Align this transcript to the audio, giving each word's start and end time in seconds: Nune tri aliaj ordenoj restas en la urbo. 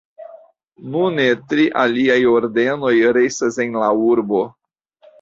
Nune 0.95 1.25
tri 1.51 1.67
aliaj 1.83 2.17
ordenoj 2.33 2.95
restas 3.21 3.63
en 3.69 3.81
la 3.87 3.95
urbo. 4.11 4.47